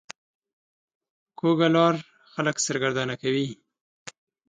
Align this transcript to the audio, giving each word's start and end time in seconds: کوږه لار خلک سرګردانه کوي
کوږه 1.39 1.67
لار 1.75 1.95
خلک 2.33 2.55
سرګردانه 2.65 3.15
کوي 3.21 3.47